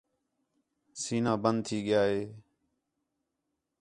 سِینہ 1.01 1.33
بند 1.43 1.59
تھی 1.65 1.77
ڳِیا 1.85 2.01
ہِے 2.09 2.21